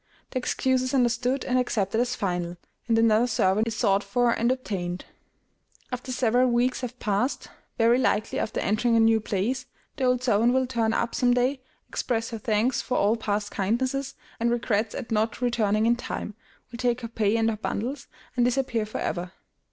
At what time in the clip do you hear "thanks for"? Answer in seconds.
12.39-12.97